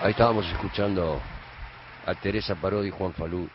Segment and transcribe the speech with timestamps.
[0.00, 1.20] Ahí estábamos escuchando
[2.04, 3.48] a Teresa Parodi, Juan Falú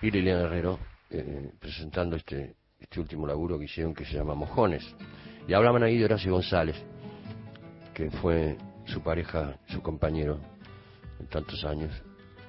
[0.00, 0.78] y Liliana Herrero
[1.10, 4.84] eh, presentando este, este último laburo que hicieron que se llama Mojones.
[5.48, 6.76] Y hablaban ahí de Horacio González,
[7.92, 8.56] que fue
[8.86, 10.38] su pareja, su compañero
[11.18, 11.90] en tantos años.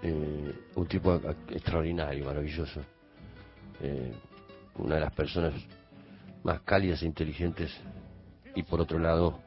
[0.04, 1.20] Eh, un tipo
[1.50, 2.82] extraordinario, maravilloso.
[3.82, 4.14] Eh,
[4.76, 5.54] una de las personas
[6.44, 7.76] más cálidas e inteligentes
[8.54, 9.39] y por otro lado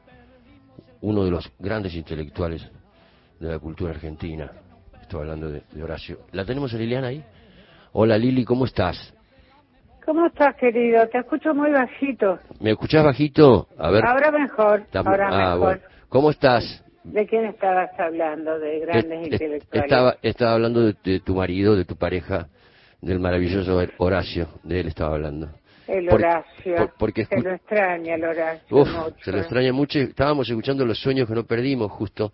[1.01, 2.69] uno de los grandes intelectuales
[3.39, 4.51] de la cultura argentina.
[5.01, 6.19] Estoy hablando de, Horacio.
[6.33, 7.23] ¿La tenemos a Liliana ahí?
[7.93, 9.13] Hola Lili, ¿cómo estás?
[10.05, 11.07] ¿Cómo estás, querido?
[11.07, 12.39] Te escucho muy bajito.
[12.59, 13.67] ¿Me escuchás bajito?
[13.77, 14.05] A ver.
[14.05, 14.83] Ahora mejor.
[14.93, 15.81] Ahora ah, mejor.
[16.09, 16.83] ¿Cómo estás?
[17.03, 18.59] ¿De quién estabas hablando?
[18.59, 19.83] ¿De grandes intelectuales?
[19.83, 22.47] Estaba, estaba hablando de, tu marido, de tu pareja,
[23.01, 24.47] del maravilloso Horacio.
[24.63, 25.49] De él estaba hablando.
[25.87, 26.91] El Horacio.
[26.99, 28.77] porque se lo extraña el Horacio.
[28.77, 28.89] Uf,
[29.23, 29.99] se lo extraña mucho.
[29.99, 32.31] Estábamos escuchando los sueños que no perdimos justo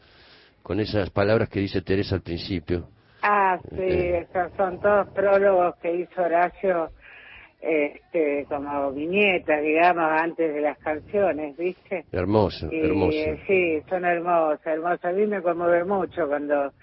[0.66, 2.88] con esas palabras que dice Teresa al principio.
[3.22, 6.90] Ah, sí, eh, esos son todos prólogos que hizo Horacio
[7.62, 12.06] este, como viñetas, digamos, antes de las canciones, ¿viste?
[12.12, 13.16] Hermoso, hermoso.
[13.46, 15.06] Sí, son hermosas, hermosas.
[15.06, 16.74] A mí me conmueve mucho cuando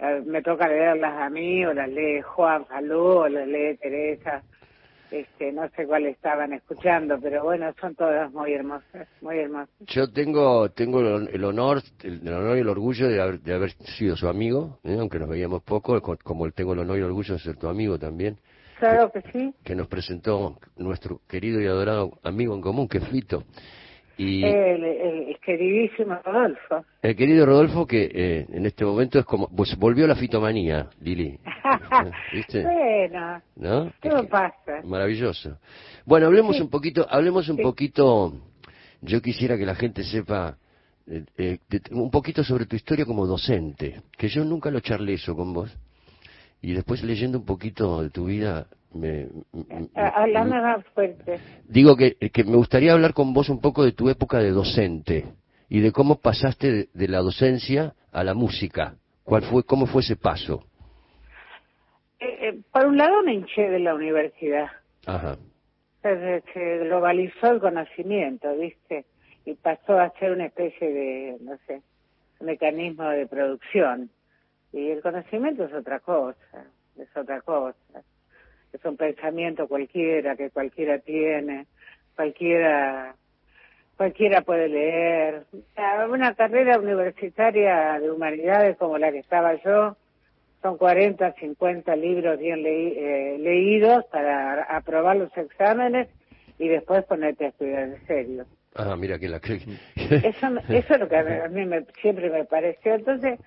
[0.00, 4.42] eh, me toca leerlas a mí, o las lee Juan Falú, o las lee Teresa
[5.10, 9.70] este, no sé cuál estaban escuchando, pero bueno, son todas muy hermosas, muy hermosas.
[9.80, 14.16] Yo tengo tengo el honor, el, honor y el orgullo de haber, de haber sido
[14.16, 14.96] su amigo, ¿eh?
[14.98, 17.98] aunque nos veíamos poco, como tengo el honor y el orgullo de ser tu amigo
[17.98, 18.38] también.
[18.78, 19.54] Claro que, sí.
[19.62, 23.44] Que nos presentó nuestro querido y adorado amigo en común, que es Fito.
[24.20, 26.84] Y el, queridísimo Rodolfo.
[27.00, 31.38] El querido Rodolfo que eh, en este momento es como, pues volvió la fitomanía, Lili.
[32.34, 32.62] ¿Viste?
[32.62, 33.90] Bueno, ¿no?
[33.98, 34.82] ¿Qué pasa?
[34.84, 35.56] Maravilloso.
[36.04, 38.34] Bueno, hablemos un poquito, hablemos un poquito,
[39.00, 40.58] yo quisiera que la gente sepa
[41.06, 41.58] eh, eh,
[41.92, 45.74] un poquito sobre tu historia como docente, que yo nunca lo charlé eso con vos.
[46.60, 49.28] Y después leyendo un poquito de tu vida, me,
[49.94, 51.38] Hablame más fuerte.
[51.68, 55.26] Digo que, que, me gustaría hablar con vos un poco de tu época de docente
[55.68, 58.96] y de cómo pasaste de, la docencia a la música.
[59.24, 60.64] ¿Cuál fue, cómo fue ese paso?
[62.18, 64.68] Eh, eh, por un lado me hinché de la universidad.
[65.06, 65.36] Ajá.
[66.02, 66.42] Se,
[66.78, 69.04] globalizó el conocimiento, ¿viste?
[69.44, 71.82] Y pasó a ser una especie de, no sé,
[72.40, 74.10] mecanismo de producción.
[74.72, 76.64] Y el conocimiento es otra cosa,
[76.96, 78.02] es otra cosa
[78.72, 81.66] es un pensamiento cualquiera que cualquiera tiene,
[82.14, 83.14] cualquiera
[84.00, 85.44] cualquiera puede leer.
[86.10, 89.94] Una carrera universitaria de humanidades como la que estaba yo,
[90.62, 96.08] son 40, 50 libros bien eh, leídos para aprobar los exámenes
[96.58, 98.46] y después ponerte a estudiar en serio.
[98.74, 99.36] Ah, mira que la
[99.96, 102.94] eso, eso es lo que a mí, me, siempre me pareció.
[102.94, 103.38] Entonces,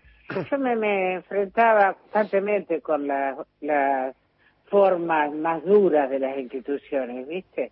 [0.51, 4.15] yo me, me enfrentaba constantemente con las
[4.73, 7.71] formas más duras de las instituciones, ¿viste?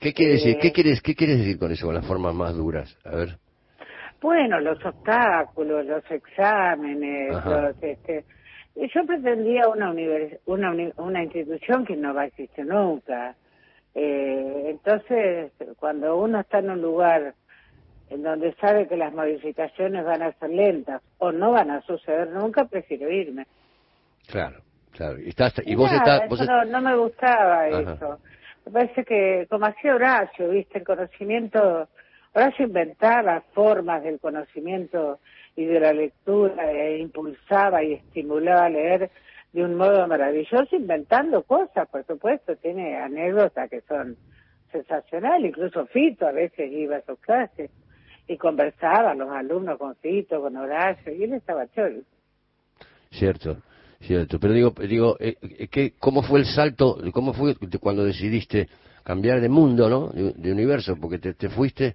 [0.00, 0.56] ¿Qué quiere decir?
[0.58, 2.98] ¿Qué eh, quieres, qué quieres decir con eso, con las formas más duras?
[3.04, 3.36] A ver.
[4.18, 8.24] Bueno, los obstáculos, los exámenes, los, este,
[8.74, 9.92] yo pretendía una,
[10.46, 13.36] una, una institución que no va a existir nunca.
[13.94, 17.34] Eh, entonces, cuando uno está en un lugar
[18.08, 22.30] en donde sabe que las modificaciones van a ser lentas o no van a suceder
[22.30, 23.46] nunca, prefiero irme.
[24.26, 24.62] Claro.
[24.92, 26.22] Claro, y, y vos estás...
[26.68, 28.18] No, me gustaba eso.
[28.66, 31.88] Me parece que, como hacía Horacio, viste, el conocimiento...
[32.34, 35.18] Horacio inventaba formas del conocimiento
[35.54, 39.10] y de la lectura e impulsaba y estimulaba a leer
[39.52, 44.16] de un modo maravilloso, inventando cosas, por supuesto, tiene anécdotas que son
[44.70, 47.70] sensacionales, incluso Fito a veces iba a sus clases
[48.26, 52.00] y conversaba los alumnos con Fito, con Horacio, y él estaba cholo.
[53.10, 53.58] Cierto.
[54.02, 58.68] Cierto, pero digo, digo eh, eh ¿cómo fue el salto, cómo fue cuando decidiste
[59.04, 60.08] cambiar de mundo, ¿no?
[60.08, 61.94] De, universo, porque te, fuiste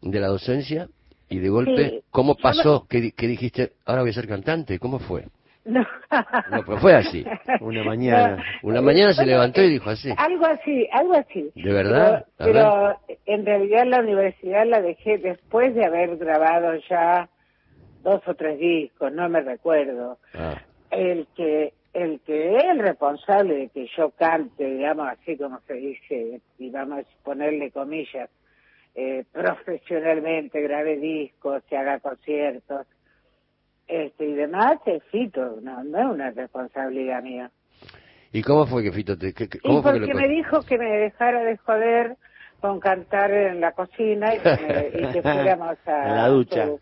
[0.00, 0.88] de la docencia
[1.28, 4.78] y de golpe, ¿cómo pasó que, dijiste, ahora voy a ser cantante?
[4.78, 5.26] ¿Cómo fue?
[5.66, 5.80] No.
[6.50, 7.24] no, pues fue así.
[7.60, 10.10] Una mañana, una mañana se levantó y dijo así.
[10.16, 11.50] Algo así, algo así.
[11.54, 12.26] ¿De verdad?
[12.36, 17.28] Pero, en realidad la universidad la dejé después de haber grabado ya
[18.02, 20.18] dos o tres discos, no me recuerdo.
[20.34, 20.60] Ah
[20.94, 25.74] el que el que es el responsable de que yo cante, digamos así como se
[25.74, 28.28] dice, y vamos a ponerle comillas,
[28.96, 32.86] eh, profesionalmente, grabe discos, se haga conciertos,
[33.86, 37.50] este y demás, es Fito, no, no es una responsabilidad mía.
[38.32, 39.28] ¿Y cómo fue que Fito te...
[39.28, 42.16] y porque me dijo que me dejara de joder
[42.60, 46.08] con cantar en la cocina y que, fuéramos a...
[46.08, 46.66] la ducha.
[46.66, 46.80] su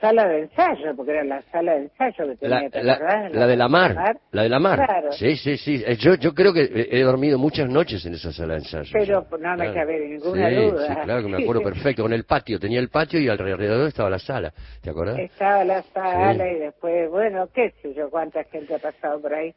[0.00, 3.68] sala de ensayo, porque era la sala de ensayo que tenía, la, la, de la
[3.68, 5.08] mar, la de la mar.
[5.12, 5.82] Sí, sí, sí.
[5.86, 8.90] Eh, yo, yo creo que he dormido muchas noches en esa sala de ensayo.
[8.92, 10.86] Pero no me cabe ninguna duda.
[10.86, 12.02] Sí, claro que me acuerdo perfecto.
[12.02, 14.52] Con el patio, tenía el patio y alrededor estaba la sala.
[14.82, 15.18] ¿Te acuerdas?
[15.18, 19.54] Estaba la sala y después, bueno, qué sé yo, cuánta gente ha pasado por ahí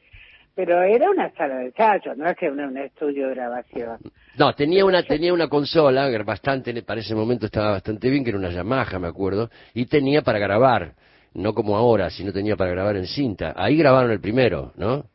[0.55, 3.97] pero era una sala de ensayo, no es que un, un estudio de grabación.
[4.37, 8.39] No, tenía una tenía una consola, bastante, para ese momento estaba bastante bien, que era
[8.39, 10.93] una Yamaha, me acuerdo, y tenía para grabar,
[11.33, 13.53] no como ahora, sino tenía para grabar en cinta.
[13.55, 15.05] Ahí grabaron el primero, ¿no?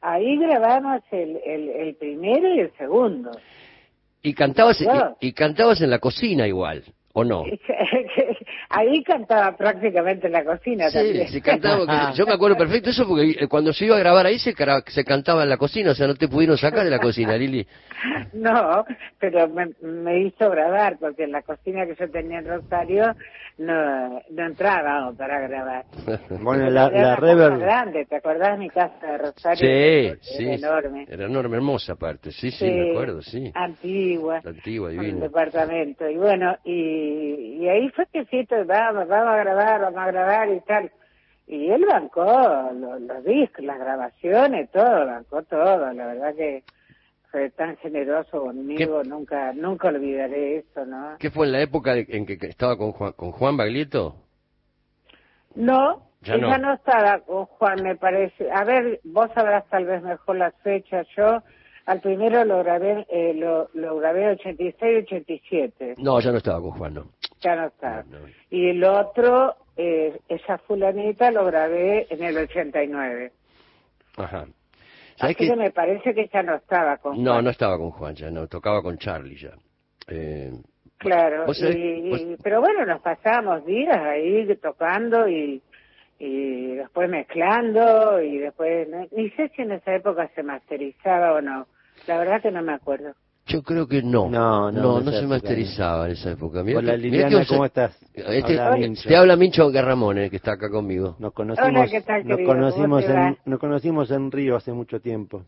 [0.00, 3.30] Ahí grabamos el, el, primero y el segundo.
[4.20, 4.84] Y cantabas,
[5.20, 6.82] y cantabas en la cocina igual.
[7.14, 7.44] ¿O no?
[8.70, 11.28] Ahí cantaba prácticamente en la cocina sí, también.
[11.28, 14.38] Sí, cantaba, yo me acuerdo perfecto eso porque eh, cuando se iba a grabar ahí
[14.38, 14.54] se,
[14.86, 17.66] se cantaba en la cocina, o sea, no te pudieron sacar de la cocina, Lili.
[18.32, 18.84] No,
[19.20, 23.14] pero me, hizo grabar porque en la cocina que yo tenía en Rosario
[23.58, 25.84] no, no entraba para grabar.
[26.42, 27.58] Bueno, la, la rever...
[27.58, 30.16] grande, ¿te acordás mi casa de Rosario?
[30.20, 30.44] Sí, sí.
[30.44, 31.06] Era enorme.
[31.08, 33.50] Era enorme, hermosa aparte, sí, sí, me acuerdo, sí.
[33.54, 34.40] Antigua.
[34.44, 35.14] Antigua, divina.
[35.14, 36.08] Un departamento.
[36.08, 40.48] Y bueno, y, y ahí fue que sí, vamos, vamos a grabar, vamos a grabar
[40.50, 40.90] y tal.
[41.46, 45.92] Y él bancó los, discos, las grabaciones, todo, bancó todo.
[45.92, 46.62] La verdad que
[47.56, 51.16] tan generoso conmigo, nunca nunca olvidaré eso, ¿no?
[51.18, 54.16] ¿Qué fue en la época en que estaba con Juan, con Juan Baglietto?
[55.54, 56.74] No, ya ella no.
[56.74, 58.50] estaba con Juan, me parece.
[58.50, 61.06] A ver, vos sabrás tal vez mejor las fechas.
[61.16, 61.42] Yo
[61.86, 65.94] al primero lo grabé, eh, lo, lo grabé 86 87.
[65.98, 67.06] No, ya no estaba con Juan, no.
[67.40, 68.04] Ya no estaba.
[68.50, 73.32] Y el otro, eh, esa fulanita, lo grabé en el 89.
[74.16, 74.46] Ajá.
[75.22, 75.56] Así que...
[75.56, 77.24] me parece que ya no estaba con Juan.
[77.24, 79.52] No, no estaba con Juan, ya no, tocaba con Charlie ya.
[80.08, 80.52] Eh,
[80.98, 81.46] claro,
[82.42, 85.62] pero bueno, nos pasamos días ahí tocando y,
[86.18, 91.68] y después mezclando y después, ni sé si en esa época se masterizaba o no.
[92.08, 93.14] La verdad que no me acuerdo.
[93.46, 94.30] Yo creo que no.
[94.30, 96.60] No, no, no, se masterizaba en esa época.
[96.60, 97.96] Hola Liliana, ¿cómo estás?
[98.14, 98.56] Este,
[99.08, 101.16] te habla Mincho Garramón, eh, que está acá conmigo.
[101.18, 101.90] Nos conocimos,
[102.24, 105.44] nos conocimos en, nos conocimos en Río hace mucho tiempo.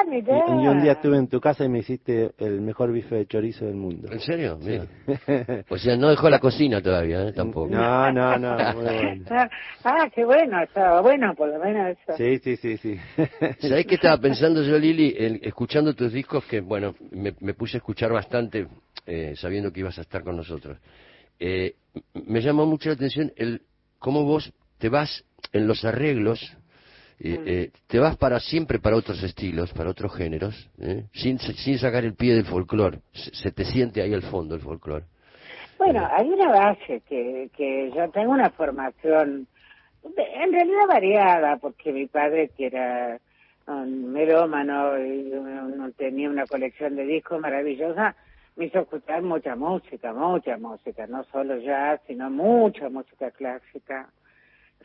[0.00, 0.62] Ah.
[0.62, 3.66] Y, un día estuve en tu casa y me hiciste el mejor bife de chorizo
[3.66, 4.08] del mundo.
[4.10, 4.58] ¿En serio?
[4.62, 4.86] Mira.
[5.68, 7.32] o sea, no dejó la cocina todavía, ¿eh?
[7.32, 7.68] Tampoco.
[7.68, 8.56] No, no, no.
[9.84, 12.16] ah, qué bueno, estaba bueno por lo menos eso.
[12.16, 12.96] Sí, sí, sí, sí.
[13.60, 15.14] ¿Sabés qué estaba pensando yo, Lili?
[15.42, 18.66] escuchando tus discos, que bueno, me, puse a escuchar bastante
[19.06, 20.78] eh, sabiendo que ibas a estar con nosotros.
[21.38, 21.74] Eh,
[22.26, 23.62] me llamó mucho la atención el
[23.98, 26.56] cómo vos te vas en los arreglos
[27.22, 27.42] eh, mm.
[27.46, 31.04] eh, te vas para siempre para otros estilos, para otros géneros, ¿eh?
[31.12, 33.00] sin, sin sacar el pie del folclore.
[33.12, 35.04] Se, te siente ahí al fondo el folclore.
[35.76, 39.46] Bueno, hay una base que, que yo tengo una formación,
[40.02, 43.20] en realidad variada, porque mi padre, que era
[43.66, 45.30] un melómano y
[45.96, 48.16] tenía una colección de discos maravillosa,
[48.56, 54.08] me hizo escuchar mucha música, mucha música, no solo jazz, sino mucha música clásica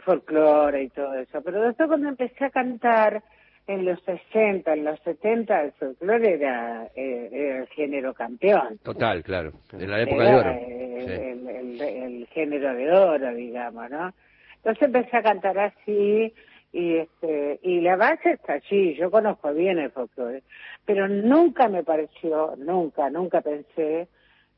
[0.04, 1.42] folclore y todo eso.
[1.42, 3.24] Pero después cuando empecé a cantar
[3.68, 8.78] en los 60, en los 70, el folclore era, eh, el género campeón.
[8.84, 10.50] Total, claro, en la época de oro.
[10.52, 14.14] El, género de oro, digamos, ¿no?
[14.58, 16.34] Entonces empecé a cantar así
[16.74, 20.44] y este y la base está allí, yo conozco bien el folclore,
[20.84, 24.10] pero nunca me pareció, nunca, nunca pensé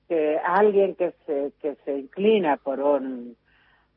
[0.08, 3.36] que alguien que se que se inclina por un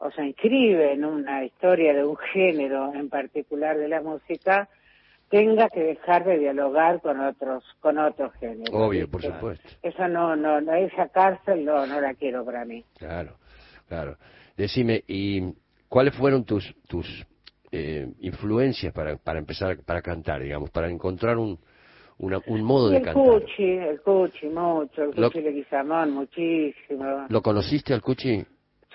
[0.01, 4.69] o se inscribe en una historia de un género en particular de la música,
[5.29, 8.71] tenga que dejar de dialogar con otros con otros géneros.
[8.73, 9.69] Obvio, por supuesto.
[9.83, 12.83] Eso no, no, no, esa cárcel no, no la quiero para mí.
[12.99, 13.37] Claro,
[13.89, 14.17] claro.
[14.57, 15.53] Decime, ¿y
[15.89, 17.07] cuáles fueron tus tus
[17.71, 21.59] eh, influencias para, para empezar, para cantar, digamos, para encontrar un,
[22.19, 23.23] un modo de cantar?
[23.23, 27.27] El Cuchi, el Cuchi, mucho, el Cuchi de Guizamón, muchísimo.
[27.29, 28.43] ¿Lo conociste al Cuchi?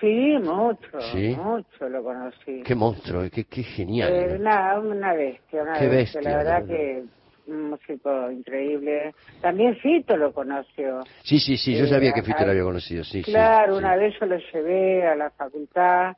[0.00, 0.98] Sí, mucho,
[1.36, 2.62] mucho lo conocí.
[2.62, 4.12] Qué monstruo, qué, qué genial.
[4.12, 7.04] Eh, una, una bestia, una bestia, La verdad que
[7.46, 9.14] un músico increíble.
[9.40, 11.00] También Fito lo conoció.
[11.22, 13.22] Sí, sí, sí, yo sabía que Fito lo había conocido, sí.
[13.22, 16.16] Claro, una vez yo lo llevé a la facultad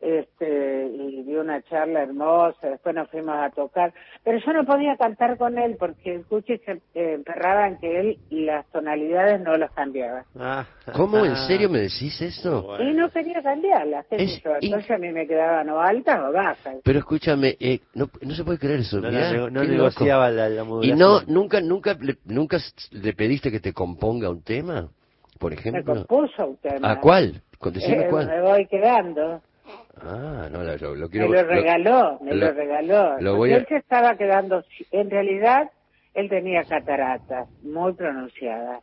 [0.00, 4.96] este y dio una charla hermosa, después nos fuimos a tocar, pero yo no podía
[4.96, 9.56] cantar con él porque el cuchi se eh, emperraba en que él las tonalidades no
[9.56, 10.24] las cambiaba.
[10.38, 10.66] Ah.
[10.94, 11.24] ¿Cómo?
[11.24, 12.76] ¿En serio me decís eso?
[12.80, 16.76] Y no quería cambiarlas, entonces a mí me quedaban o altas o bajas.
[16.84, 19.10] Pero escúchame, eh, no, no se puede creer eso, no,
[19.50, 22.58] no, negociaba la, la ¿Y no, nunca, nunca, le, nunca
[22.92, 24.88] le pediste que te componga un tema?
[25.38, 25.94] Por ejemplo.
[25.94, 26.92] Me compuso un tema.
[26.92, 27.42] ¿A cuál?
[27.64, 28.26] Eh, cuál.
[28.26, 29.42] Me voy quedando.
[30.00, 31.28] Ah, no, lo, quiero...
[31.28, 33.18] Me lo regaló, me lo, regaló.
[33.20, 34.64] Lo Él se estaba quedando...
[34.90, 35.70] En realidad,
[36.14, 38.82] él tenía cataratas muy pronunciadas.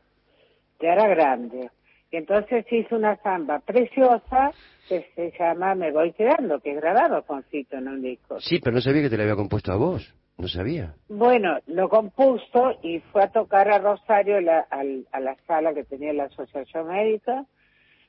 [0.81, 1.69] Ya era grande.
[2.11, 4.51] Y entonces hizo una samba preciosa
[4.87, 8.39] que se llama Me voy quedando, que es grabado con Fito en un disco.
[8.39, 10.13] Sí, pero no sabía que te la había compuesto a vos.
[10.37, 10.95] No sabía.
[11.09, 16.25] Bueno, lo compuso y fue a tocar a Rosario a la sala que tenía la
[16.25, 17.45] Asociación Médica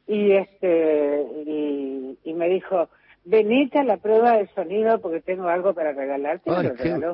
[0.06, 2.88] y este y, me dijo
[3.24, 6.50] venite a la prueba de sonido porque tengo algo para regalarte.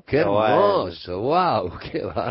[0.07, 2.31] qué, hermoso, wow, qué va.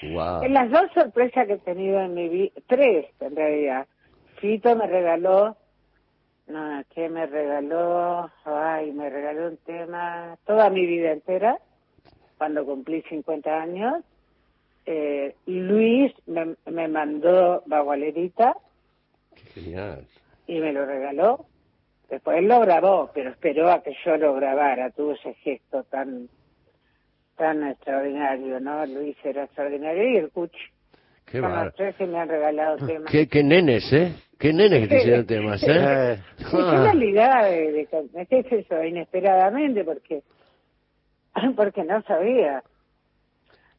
[0.00, 0.44] Wow.
[0.44, 3.86] En las dos sorpresas que he tenido en mi vida, tres en realidad.
[4.36, 5.56] Fito me regaló,
[6.46, 8.30] no, ¿qué me regaló?
[8.44, 11.58] Ay, me regaló un tema toda mi vida entera,
[12.38, 14.04] cuando cumplí 50 años.
[14.86, 18.56] Eh, Luis me, me mandó Bagualerita.
[19.60, 20.06] Genial.
[20.46, 21.46] Y me lo regaló.
[22.08, 24.90] Después él lo grabó, pero esperó a que yo lo grabara.
[24.90, 26.28] Tuvo ese gesto tan
[27.36, 28.84] tan extraordinario, ¿no?
[28.86, 30.58] Luis era extraordinario y el Cuchi.
[31.24, 33.10] Qué los tres que me han regalado temas.
[33.10, 34.14] Qué, qué nenes, ¿eh?
[34.38, 36.18] Qué nenes que te hicieron temas, ¿eh?
[36.38, 38.82] es una ligada de, de, ¿qué es eso?
[38.82, 40.22] Inesperadamente, porque,
[41.56, 42.62] porque no sabía.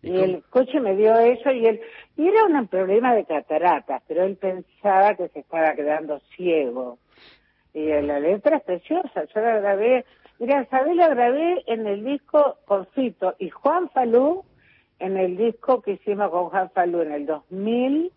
[0.02, 4.24] Y, el coche me dio eso y él, y era un problema de cataratas, pero
[4.24, 6.98] él pensaba que se estaba quedando ciego.
[7.74, 10.06] Y la letra es preciosa, yo la grabé
[10.40, 14.46] Mira, Sabés la grabé en el disco con Fito y Juan Falú,
[14.98, 18.10] en el disco que hicimos con Juan Falú en el 2000,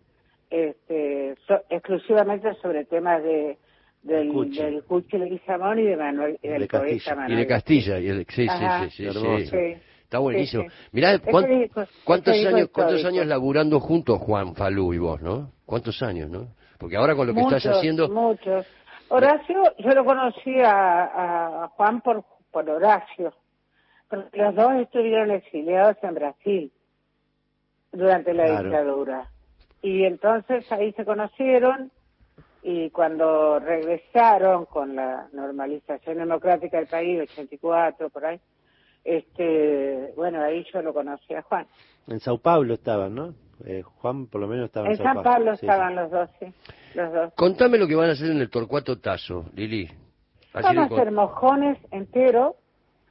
[0.49, 1.35] este,
[1.69, 3.59] exclusivamente sobre temas de
[4.05, 4.59] del, Cuchi.
[4.59, 7.15] del Cuchi Leguizamón y de Manuel y del Castilla.
[7.15, 7.33] Manuel.
[7.33, 9.11] Y de Castilla, y el, sí, sí, sí,
[9.47, 9.75] sí,
[10.13, 10.65] Está buenísimo.
[10.91, 15.53] Mirá, ¿cuántos, años, ¿cuántos años laburando juntos Juan Falú y vos, no?
[15.65, 16.49] ¿Cuántos años, no?
[16.77, 18.11] Porque ahora con lo que estás haciendo...
[18.11, 18.67] Muchos,
[19.09, 23.33] Horacio, yo lo conocí a, Juan por, por Horacio,
[24.11, 26.73] porque los dos estuvieron exiliados en Brasil
[27.91, 29.31] durante la dictadura.
[29.81, 31.91] Y entonces ahí se conocieron
[32.63, 38.39] y cuando regresaron con la normalización democrática del país, 84 por ahí,
[39.05, 41.67] este, bueno, ahí yo lo conocí a Juan.
[42.07, 43.35] En Sao Paulo estaban, ¿no?
[43.65, 45.53] Eh, Juan por lo menos estaba en, en Sao Paulo.
[45.53, 46.47] estaban los dos, sí.
[47.37, 49.89] Contame lo que van a hacer en el Torcuato Tazo, Lili.
[50.53, 52.57] Van a hacer mojones enteros,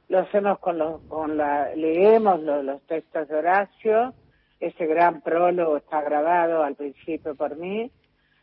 [0.08, 4.14] lo hacemos con los, con la, leemos los, textos de Horacio,
[4.60, 7.90] ese gran prólogo está grabado al principio por mí,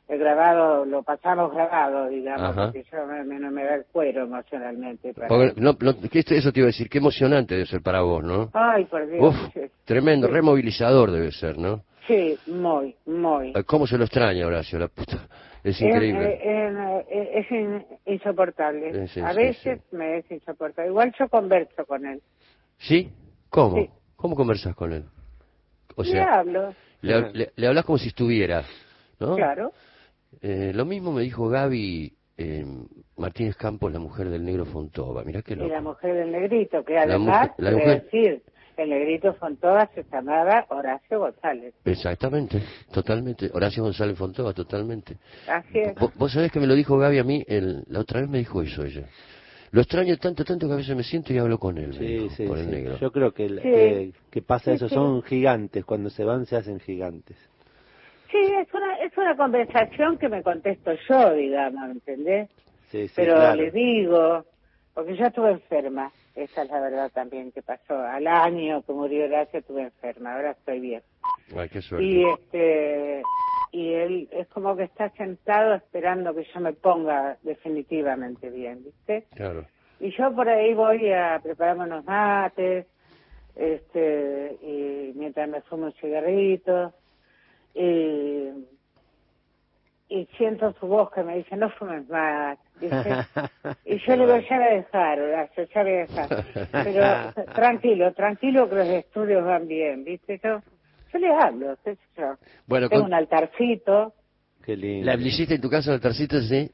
[0.09, 5.13] el grabado, lo pasamos grabado, digamos, porque yo me, no me da el cuero emocionalmente.
[5.55, 5.77] no,
[6.11, 8.49] eso te iba a decir, qué emocionante debe ser para vos, ¿no?
[8.53, 9.35] Ay, por Dios.
[9.85, 11.83] tremendo, removilizador debe ser, ¿no?
[12.07, 13.53] Sí, muy, muy.
[13.67, 14.79] ¿Cómo se lo extraña, Horacio?
[14.79, 15.27] La puta.
[15.63, 16.39] Es increíble.
[17.07, 17.45] Es,
[18.05, 19.07] insoportable.
[19.23, 20.89] a veces me es insoportable.
[20.89, 22.19] Igual yo converso con él.
[22.79, 23.11] ¿Sí?
[23.49, 23.87] ¿Cómo?
[24.15, 25.05] ¿Cómo conversas con él?
[25.95, 26.75] O sea, le hablo.
[27.01, 28.63] Le, hablas como si estuviera,
[29.19, 29.35] ¿no?
[29.35, 29.71] Claro.
[30.41, 32.65] Eh, lo mismo me dijo Gaby eh,
[33.17, 35.23] Martínez Campos, la mujer del negro Fontova.
[35.23, 35.67] Mira qué loco.
[35.67, 38.41] Y la mujer del negrito, que además, la decir,
[38.77, 41.73] el negrito Fontova se llamaba Horacio González.
[41.83, 42.61] Exactamente,
[42.93, 43.49] totalmente.
[43.53, 45.17] Horacio González Fontova, totalmente.
[45.47, 45.93] Así es.
[46.15, 48.61] ¿Vos, sabés que me lo dijo Gaby a mí, el, la otra vez me dijo
[48.61, 49.05] eso ella.
[49.71, 52.43] Lo extraño tanto, tanto que a veces me siento y hablo con él, sí, sí,
[52.43, 52.97] el negro.
[52.97, 57.37] Yo creo que, que, pasa eso, son gigantes, cuando se van se hacen gigantes.
[58.31, 62.49] Sí, es una, es una conversación que me contesto yo, digamos, ¿entendés?
[62.89, 64.45] Sí, sí, Pero le digo,
[64.93, 67.99] porque yo estuve enferma esa es la verdad también que pasó.
[67.99, 71.01] Al año que murió Horacio estuve enferma, ahora estoy bien.
[71.55, 72.05] Ay, qué suerte.
[72.05, 73.23] Y, este,
[73.71, 79.27] y él es como que está sentado esperando que yo me ponga definitivamente bien, ¿viste?
[79.35, 79.65] Claro.
[79.99, 82.87] Y yo por ahí voy a prepararme unos mates,
[83.55, 86.93] este, y mientras me fumo un cigarrito,
[87.73, 88.49] y
[90.09, 92.57] y siento su voz que me dice, no fumes más.
[93.85, 96.45] Y yo le digo, ya voy a dejar, Horacio, ya voy a dejar.
[96.71, 100.39] Pero tranquilo, tranquilo que los estudios van bien, ¿viste?
[100.43, 100.61] Yo,
[101.13, 102.35] yo le hablo, yo.
[102.65, 104.13] Bueno, Tengo un altarcito.
[104.63, 105.05] Qué lindo.
[105.05, 106.71] ¿La hiciste en tu casa, el altarcito, sí?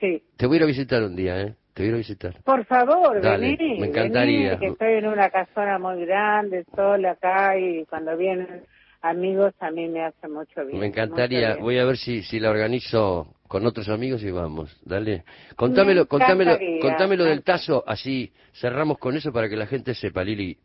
[0.00, 0.22] Sí.
[0.36, 1.54] Te voy a ir a visitar un día, ¿eh?
[1.72, 2.42] Te voy a ir a visitar.
[2.42, 3.78] Por favor, vení.
[3.80, 4.58] Me encantaría.
[4.58, 8.64] que estoy en una casona muy grande, sola acá, y cuando vienen
[9.04, 10.80] amigos a mí me hace mucho bien.
[10.80, 15.24] Me encantaría, voy a ver si, si la organizo con otros amigos y vamos, dale.
[15.54, 20.56] Contámelo, contámelo, contámelo del tazo, así cerramos con eso para que la gente sepa, Lili.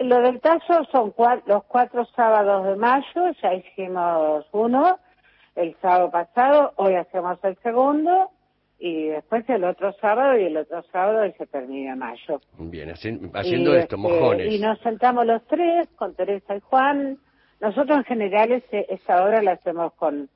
[0.00, 1.14] Lo del tazo son
[1.46, 4.98] los cuatro sábados de mayo, ya hicimos uno,
[5.54, 8.30] el sábado pasado, hoy hacemos el segundo
[8.80, 12.40] y después el otro sábado y el otro sábado y se termina mayo.
[12.58, 14.52] Bien, haciendo esto, este, mojones.
[14.52, 17.18] Y nos sentamos los tres con Teresa y Juan.
[17.60, 20.28] Nosotros en general este, esta obra la hacemos con,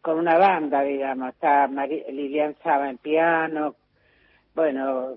[0.00, 1.30] con una banda, digamos.
[1.30, 3.74] Está Lilian Saba en piano,
[4.54, 5.16] bueno,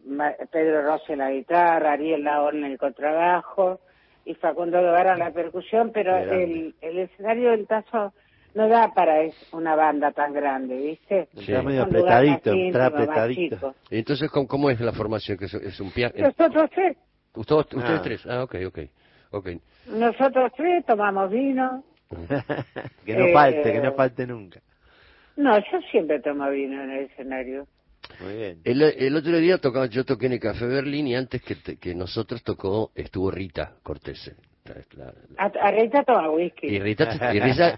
[0.51, 3.79] Pedro Rossi en la guitarra, Ariel Laón en el contrabajo
[4.25, 8.13] y Facundo Guevara en la percusión, pero el, el escenario del Tazo
[8.55, 11.27] no da para una banda tan grande, ¿viste?
[11.35, 11.51] Sí.
[11.51, 13.75] Está medio apretadito, está apretadito.
[13.91, 15.37] Entonces, ¿cómo, ¿cómo, es la formación?
[15.37, 16.15] ¿Que es, un piano?
[16.17, 16.97] Nosotros tres.
[17.35, 18.01] ¿Ustedes, ustedes ah.
[18.03, 18.25] tres?
[18.25, 18.79] Ah, ok, ok.
[19.31, 19.59] Okay.
[19.87, 21.83] Nosotros tres tomamos vino.
[23.05, 24.61] que no falte, que no eh, falte nunca.
[25.35, 27.67] No, yo siempre tomo vino en el escenario.
[28.21, 28.61] Muy bien.
[28.63, 31.93] El, el, otro día tocaba, yo toqué en el Café Berlín y antes que, que
[31.93, 34.33] nosotros tocó, estuvo Rita Cortés.
[35.37, 36.67] A, Rita toma whisky.
[36.67, 37.05] Y Rita,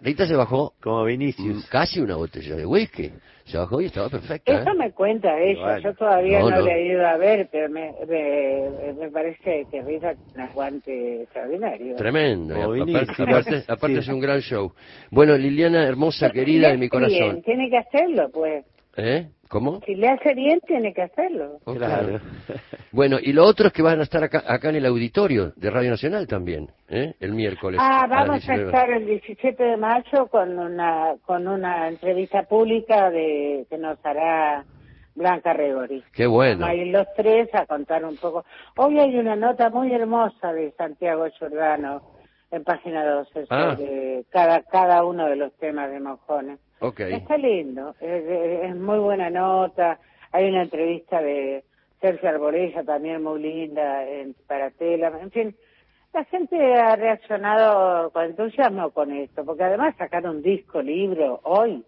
[0.01, 0.73] Rita, se bajó.
[0.81, 1.65] Como Vinicius.
[1.67, 3.11] Casi una botella de whisky.
[3.49, 4.61] Se bajó y estaba perfecta.
[4.61, 4.75] Eso ¿eh?
[4.77, 5.79] me cuenta ella.
[5.79, 10.41] Yo todavía no, le he ido a ver, pero me, me, parece que Rita un
[10.41, 11.95] aguante extraordinario.
[11.95, 12.53] Tremendo.
[12.53, 14.71] Aparte, aparte, es un gran show.
[15.09, 17.41] Bueno, Liliana, hermosa, querida de mi corazón.
[17.41, 18.65] tiene que hacerlo, pues.
[18.95, 19.29] ¿Eh?
[19.49, 19.81] ¿Cómo?
[19.83, 21.57] Si le hace bien, tiene que hacerlo.
[21.65, 22.19] Oh, claro.
[22.91, 25.71] bueno, y lo otro es que van a estar acá, acá en el auditorio de
[25.71, 27.15] Radio Nacional también, ¿eh?
[27.19, 27.79] el miércoles.
[27.81, 33.65] Ah, vamos a, estar el 17 de mayo con una con una entrevista pública de
[33.67, 34.65] que nos hará
[35.15, 36.03] Blanca Regori.
[36.13, 36.61] Qué bueno.
[36.61, 38.45] Vamos a ir los tres a contar un poco.
[38.77, 42.03] Hoy hay una nota muy hermosa de Santiago Giordano
[42.51, 43.75] en página 12 ah.
[43.75, 46.59] sobre cada, cada uno de los temas de Mojones.
[46.81, 49.99] Está lindo, es, muy buena nota.
[50.31, 51.63] Hay una entrevista de
[51.99, 55.11] Sergio Arborella también muy linda en, para Tela.
[55.21, 55.55] En fin,
[56.13, 61.83] la gente ha reaccionado con entusiasmo con esto, porque además sacar un disco, libro, hoy,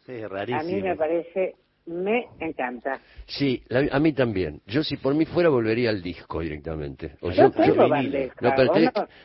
[0.00, 0.60] sí, rarísimo.
[0.60, 1.54] a mí me parece
[1.86, 2.98] me encanta.
[3.26, 4.62] Sí, a mí también.
[4.66, 7.16] Yo si por mí fuera volvería al disco directamente.
[7.20, 8.52] O yo, tengo no,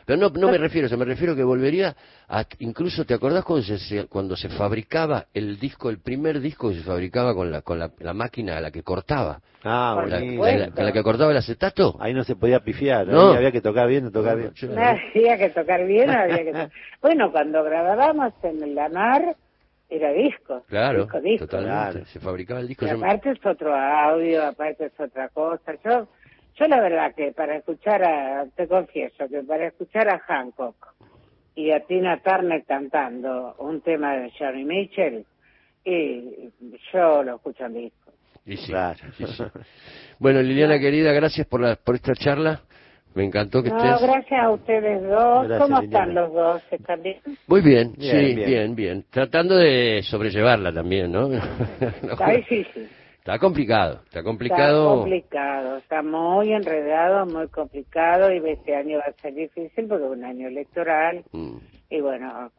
[0.06, 1.96] pero, no, no, me refiero, se me refiero que volvería
[2.28, 6.76] a, incluso te acordás cuando se, cuando se fabricaba el disco, el primer disco que
[6.76, 9.40] se fabricaba con la con la, máquina a la que cortaba.
[9.64, 11.96] Ah, la, con la que cortaba el acetato.
[12.00, 13.32] Ahí no se podía pifiar, no.
[13.32, 14.52] había que tocar bien, tocar bien.
[14.78, 16.68] había que tocar bien, había que
[17.00, 19.36] Bueno, cuando grabábamos en la mar
[19.90, 20.62] era disco.
[20.68, 21.06] Claro,
[21.38, 22.06] totalmente.
[22.06, 22.86] Se fabricaba el disco.
[22.86, 25.74] Y aparte es otro audio, aparte es otra cosa.
[25.84, 26.08] Yo,
[26.56, 30.94] yo la verdad que para escuchar a, te confieso que para escuchar a Hancock
[31.54, 35.26] y a Tina Turner cantando un tema de Johnny Mitchell,
[35.84, 36.50] y
[36.92, 38.12] yo lo escucho en disco.
[38.46, 38.72] Y sí,
[40.18, 42.62] Bueno, Liliana querida, gracias por, la, por esta charla.
[43.14, 44.02] Me encantó que no, estés.
[44.02, 45.48] gracias a ustedes dos.
[45.58, 46.62] ¿Cómo están los dos?
[46.70, 47.20] ¿Están bien?
[47.48, 48.74] Muy bien, sí, bien.
[48.76, 51.32] bien, Tratando de sobrellevarla también, ¿no?
[51.32, 52.88] Está difícil.
[53.18, 54.84] Está complicado, está complicado.
[54.84, 60.04] Está complicado, está muy enredado, muy complicado y este año va a ser difícil porque
[60.04, 61.22] es un año electoral.
[61.32, 61.58] Mm.
[61.90, 62.50] Y bueno,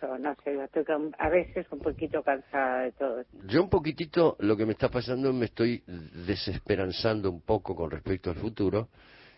[0.00, 0.84] yo, no sé, estoy
[1.18, 3.22] a veces un poquito cansada de todo.
[3.48, 8.30] Yo un poquitito, lo que me está pasando, me estoy desesperanzando un poco con respecto
[8.30, 8.88] al futuro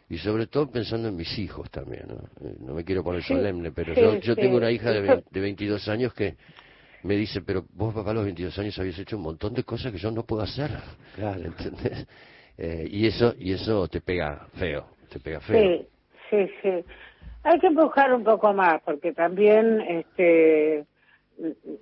[0.09, 2.05] y sobre todo pensando en mis hijos también.
[2.09, 5.41] No, eh, no me quiero poner solemne, pero yo, yo tengo una hija de, de
[5.41, 6.37] 22 años que
[7.03, 9.93] me dice, pero vos papá a los 22 años habías hecho un montón de cosas
[9.93, 10.71] que yo no puedo hacer.
[11.15, 11.43] Claro.
[11.45, 12.07] ¿Entendés?
[12.59, 15.61] Eh, y eso y eso te pega feo, te pega feo.
[15.61, 15.87] Sí,
[16.31, 16.85] sí, sí.
[17.43, 20.87] Hay que empujar un poco más porque también este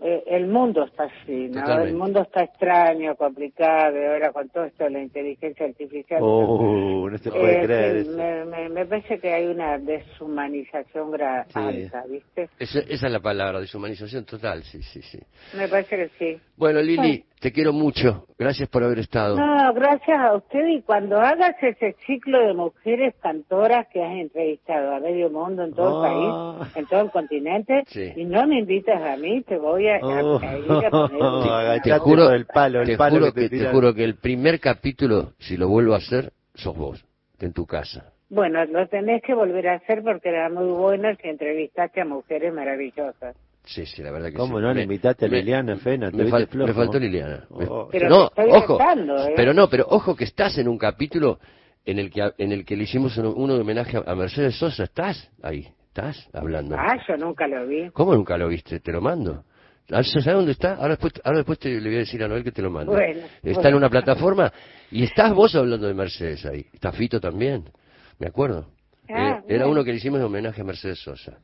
[0.00, 1.80] el mundo está así, ¿no?
[1.80, 6.20] El mundo está extraño, complicado, ahora con todo esto de la inteligencia artificial.
[6.22, 8.06] Oh, no se puede eh, creer.
[8.46, 11.14] Me, me, parece que hay una deshumanización
[11.54, 12.48] alta, ¿viste?
[12.58, 15.18] Esa, esa, es la palabra, deshumanización total, sí, sí, sí.
[15.56, 16.40] Me parece que sí.
[16.56, 18.26] Bueno, Lili, te quiero mucho.
[18.38, 19.36] Gracias por haber estado.
[19.36, 24.94] No, gracias a usted y cuando hagas ese ciclo de mujeres cantoras que has entrevistado
[24.94, 26.56] a medio mundo en todo el ah.
[26.58, 27.84] país, en todo el continente,
[28.16, 30.40] y no me invitas a mí, te voy a, oh.
[30.40, 31.80] ir a poner...
[31.83, 35.68] te, juro, el palo, el palo que, te, juro que el primer capítulo, si lo
[35.68, 37.04] vuelvo a hacer, sos vos,
[37.40, 38.12] en tu casa.
[38.28, 42.52] Bueno, lo tenés que volver a hacer porque era muy bueno si entrevistaste a mujeres
[42.52, 43.37] maravillosas.
[43.64, 44.74] Sí, sí, la verdad que ¿Cómo no?
[44.74, 47.46] Le invitaste a Liliana, Fena, me, me, faltó Liliana.
[47.50, 47.88] Oh.
[47.90, 49.33] Pero no, ojo, ¿eh?
[49.35, 51.38] pero no, pero ojo que estás en un capítulo
[51.87, 54.85] en el que en el que le hicimos uno, uno de homenaje a Mercedes Sosa.
[54.85, 55.66] ¿Estás ahí?
[55.96, 56.74] ¿Estás hablando?
[56.76, 57.88] Ah, yo nunca lo vi.
[57.90, 58.80] ¿Cómo nunca lo viste?
[58.80, 59.44] Te lo mando.
[59.92, 60.74] Ah, ¿Sabes dónde está?
[60.74, 62.98] Ahora después, ahora después te, le voy a decir a Noel que te lo mando.
[63.44, 64.52] está en una plataforma
[64.90, 66.66] y estás vos hablando de Mercedes ahí.
[66.72, 67.70] Está Fito también,
[68.18, 68.66] me acuerdo.
[69.09, 71.38] Ah, eh, era uno que le hicimos de homenaje a Mercedes Sosa.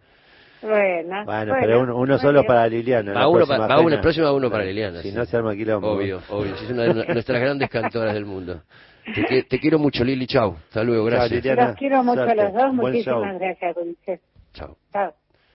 [0.63, 3.13] Bueno, bueno, pero uno, uno solo para Liliana.
[3.13, 5.01] Va uno, va uno, el próximo va uno para Liliana.
[5.01, 5.93] Si no se arma quilombo.
[5.93, 6.57] Obvio, obvio.
[6.57, 8.63] Es una de nuestras grandes cantoras del mundo.
[9.15, 10.27] Te, te, quiero mucho, Lili.
[10.27, 10.57] Chau.
[10.57, 11.05] Hasta luego.
[11.05, 11.45] Gracias.
[11.45, 12.75] Los quiero mucho a los dos.
[12.75, 13.77] Muchísimas gracias,
[14.55, 14.77] Chao.
[14.93, 15.15] Chao.